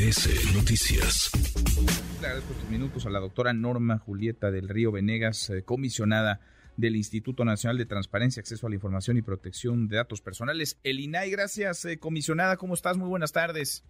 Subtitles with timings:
[0.00, 1.30] MBS Noticias.
[2.20, 6.40] Le agradezco estos minutos a la doctora Norma Julieta del Río Venegas, eh, comisionada
[6.78, 11.00] del Instituto Nacional de Transparencia, Acceso a la Información y Protección de Datos Personales, el
[11.00, 11.30] INAI.
[11.30, 12.56] Gracias, eh, comisionada.
[12.56, 12.96] ¿Cómo estás?
[12.96, 13.84] Muy buenas tardes.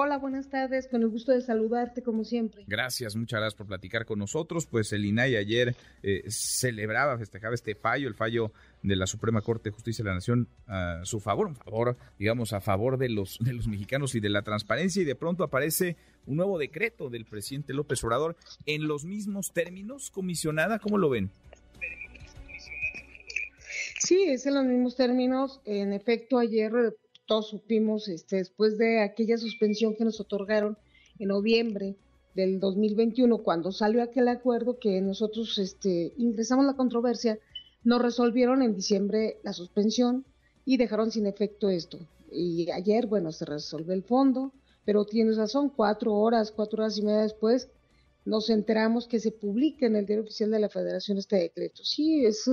[0.00, 0.86] Hola, buenas tardes.
[0.86, 2.62] Con el gusto de saludarte, como siempre.
[2.68, 4.64] Gracias, muchas gracias por platicar con nosotros.
[4.64, 5.74] Pues el INAI ayer
[6.04, 8.52] eh, celebraba, festejaba este fallo, el fallo
[8.84, 12.52] de la Suprema Corte de Justicia de la Nación a su favor, un favor, digamos,
[12.52, 15.02] a favor de los, de los mexicanos y de la transparencia.
[15.02, 18.36] Y de pronto aparece un nuevo decreto del presidente López Obrador
[18.66, 20.78] en los mismos términos, comisionada.
[20.78, 21.28] ¿Cómo lo ven?
[23.98, 25.60] Sí, es en los mismos términos.
[25.64, 26.94] En efecto, ayer
[27.28, 30.78] todos supimos, este, después de aquella suspensión que nos otorgaron
[31.18, 31.94] en noviembre
[32.34, 37.38] del 2021, cuando salió aquel acuerdo que nosotros este, ingresamos la controversia,
[37.84, 40.24] nos resolvieron en diciembre la suspensión
[40.64, 41.98] y dejaron sin efecto esto.
[42.32, 44.52] Y ayer, bueno, se resolvió el fondo,
[44.86, 47.68] pero tienes razón, cuatro horas, cuatro horas y media después,
[48.24, 51.84] nos enteramos que se publica en el diario oficial de la Federación este decreto.
[51.84, 52.48] Sí, es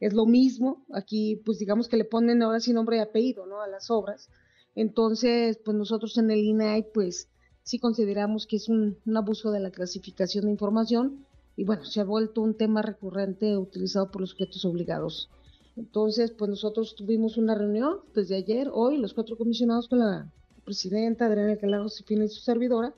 [0.00, 0.84] es lo mismo.
[0.92, 3.60] Aquí, pues digamos que le ponen ahora sí nombre y apellido, ¿no?
[3.60, 4.28] A las obras.
[4.74, 7.28] Entonces, pues nosotros en el INAI, pues
[7.62, 12.04] sí consideramos que es un, abuso de la clasificación de información y bueno, se ha
[12.04, 15.30] vuelto un tema recurrente utilizado por los sujetos obligados.
[15.76, 20.30] Entonces, pues nosotros tuvimos una reunión desde ayer, hoy, los cuatro comisionados con la
[20.64, 22.94] presidenta Adriana Calagos y su servidora.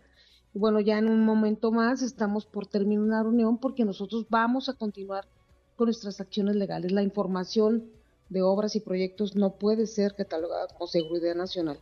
[0.55, 4.69] Y bueno, ya en un momento más estamos por terminar una reunión porque nosotros vamos
[4.69, 5.29] a continuar
[5.79, 6.91] con nuestras acciones legales.
[6.91, 7.85] La información
[8.29, 11.79] de obras y proyectos no puede ser catalogada como seguridad nacional.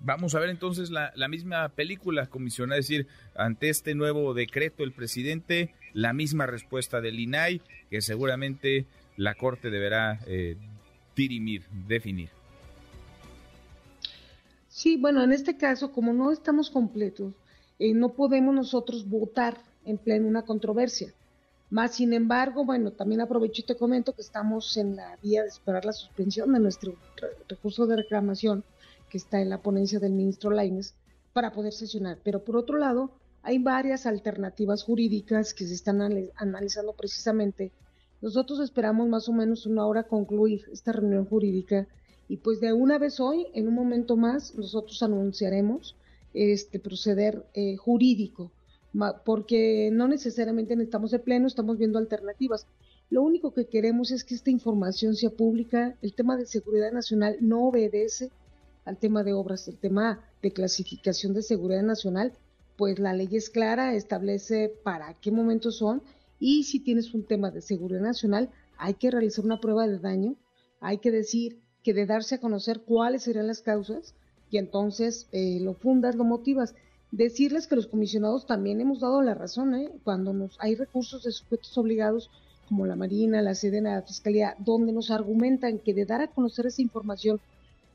[0.00, 4.92] Vamos a ver entonces la, misma película, comisión, es decir, ante este nuevo decreto el
[4.92, 8.84] presidente, la misma respuesta del INAI, que seguramente
[9.16, 10.56] la Corte deberá eh,
[11.16, 12.28] dirimir, definir.
[14.68, 17.32] Sí, bueno, en este caso, como no estamos completos,
[17.78, 21.14] eh, no podemos nosotros votar en pleno una controversia.
[21.72, 25.48] Más sin embargo, bueno, también aprovecho y te comento que estamos en la vía de
[25.48, 26.96] esperar la suspensión de nuestro
[27.48, 28.62] recurso de reclamación
[29.08, 30.92] que está en la ponencia del ministro Laines
[31.32, 32.18] para poder sesionar.
[32.22, 33.12] Pero por otro lado,
[33.42, 36.02] hay varias alternativas jurídicas que se están
[36.36, 37.72] analizando precisamente.
[38.20, 41.88] Nosotros esperamos más o menos una hora concluir esta reunión jurídica
[42.28, 45.96] y pues de una vez hoy, en un momento más, nosotros anunciaremos
[46.34, 48.50] este proceder eh, jurídico
[49.24, 52.66] porque no necesariamente necesitamos de pleno, estamos viendo alternativas.
[53.10, 55.96] Lo único que queremos es que esta información sea pública.
[56.02, 58.30] El tema de seguridad nacional no obedece
[58.84, 62.32] al tema de obras, el tema de clasificación de seguridad nacional,
[62.76, 66.02] pues la ley es clara, establece para qué momentos son
[66.40, 70.36] y si tienes un tema de seguridad nacional, hay que realizar una prueba de daño,
[70.80, 74.14] hay que decir que de darse a conocer cuáles serían las causas
[74.50, 76.74] y entonces eh, lo fundas, lo motivas.
[77.12, 79.92] Decirles que los comisionados también hemos dado la razón, ¿eh?
[80.02, 82.30] cuando nos hay recursos de sujetos obligados
[82.70, 86.64] como la Marina, la Sedena, la Fiscalía, donde nos argumentan que de dar a conocer
[86.64, 87.38] esa información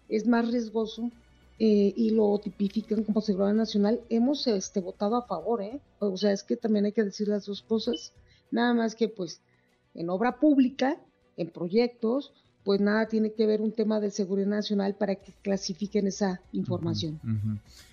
[0.08, 1.10] es más riesgoso
[1.58, 5.80] eh, y lo tipifican como seguridad nacional, hemos este, votado a favor, ¿eh?
[5.98, 8.14] O sea, es que también hay que decir las dos cosas,
[8.52, 9.42] nada más que pues
[9.96, 11.02] en obra pública,
[11.38, 12.34] en proyectos,
[12.68, 17.18] pues nada tiene que ver un tema de seguridad nacional para que clasifiquen esa información.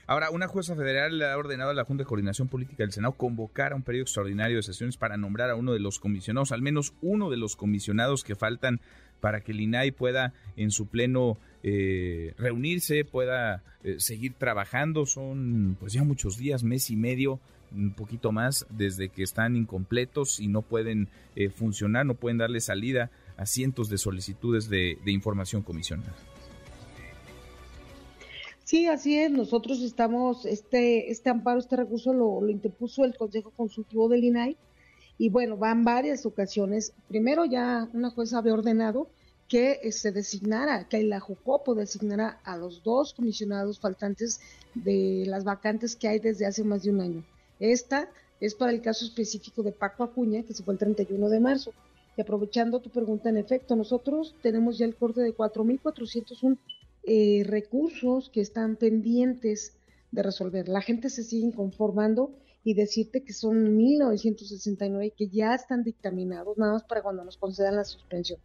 [0.09, 3.73] Ahora, una jueza federal ha ordenado a la Junta de Coordinación Política del Senado convocar
[3.73, 6.93] a un periodo extraordinario de sesiones para nombrar a uno de los comisionados, al menos
[7.03, 8.81] uno de los comisionados que faltan
[9.21, 15.07] para que el INAI pueda en su pleno eh, reunirse, pueda eh, seguir trabajando.
[15.07, 17.39] Son pues ya muchos días, mes y medio,
[17.73, 22.61] un poquito más, desde que están incompletos y no pueden eh, funcionar, no pueden darle
[22.61, 26.15] salida a cientos de solicitudes de, información comisionada.
[28.65, 29.31] Sí, así es.
[29.31, 34.57] Nosotros estamos, este, este amparo, este recurso lo, lo, interpuso el Consejo Consultivo del INAI
[35.19, 36.93] y bueno, van varias ocasiones.
[37.09, 39.09] Primero ya una jueza había ordenado
[39.49, 44.41] que eh, se designara, que la JUCOPO designara a los dos comisionados faltantes
[44.75, 47.25] de las vacantes que hay desde hace más de un año.
[47.61, 48.09] Esta
[48.41, 51.73] es para el caso específico de Paco Acuña, que se fue el 31 de marzo.
[52.17, 56.59] Y aprovechando tu pregunta, en efecto, nosotros tenemos ya el corte de 4.401
[57.05, 59.77] eh, recursos que están pendientes
[60.13, 60.69] de resolver.
[60.69, 62.31] La gente se sigue conformando
[62.63, 67.77] y decirte que son 1.969 que ya están dictaminados, nada más para cuando nos concedan
[67.77, 68.41] la suspensión.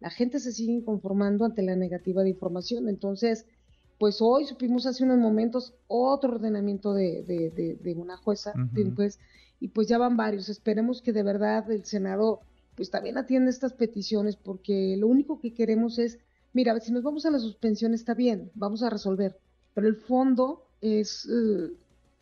[0.00, 2.88] La gente se sigue conformando ante la negativa de información.
[2.88, 3.46] Entonces,
[3.98, 8.52] pues hoy supimos hace unos momentos otro ordenamiento de, de, una jueza,
[9.60, 10.48] y pues ya van varios.
[10.48, 12.40] Esperemos que de verdad el Senado
[12.76, 16.18] pues también atiende estas peticiones porque lo único que queremos es,
[16.52, 19.38] mira, si nos vamos a la suspensión está bien, vamos a resolver,
[19.74, 21.72] pero el fondo es eh,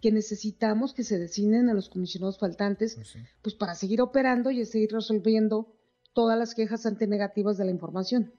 [0.00, 4.64] que necesitamos que se designen a los comisionados faltantes, pues, pues, para seguir operando y
[4.64, 5.72] seguir resolviendo
[6.12, 8.32] todas las quejas antinegativas de la información.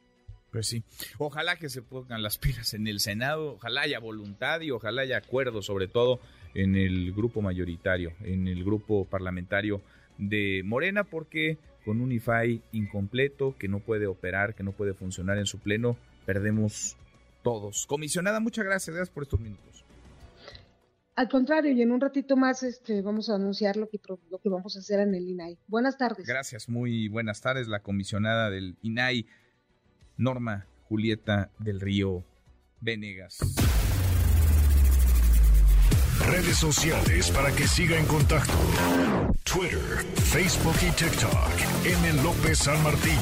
[0.52, 0.84] Pues sí,
[1.18, 5.18] ojalá que se pongan las pilas en el Senado, ojalá haya voluntad y ojalá haya
[5.18, 6.20] acuerdo, sobre todo
[6.54, 9.82] en el grupo mayoritario, en el grupo parlamentario
[10.20, 15.38] de Morena, porque con un IFAI incompleto, que no puede operar, que no puede funcionar
[15.38, 16.98] en su pleno, perdemos
[17.44, 17.86] todos.
[17.86, 19.84] Comisionada, muchas gracias, gracias por estos minutos.
[21.16, 24.00] Al contrario, y en un ratito más este, vamos a anunciar lo que,
[24.32, 25.60] lo que vamos a hacer en el INAI.
[25.68, 26.26] Buenas tardes.
[26.26, 27.68] Gracias, muy buenas tardes.
[27.68, 29.28] La comisionada del INAI,
[30.18, 32.24] Norma Julieta del Río
[32.82, 33.38] Venegas.
[36.28, 38.54] Redes sociales para que siga en contacto:
[39.44, 41.52] Twitter, Facebook y TikTok.
[41.86, 42.24] M.
[42.24, 43.20] López San Martín.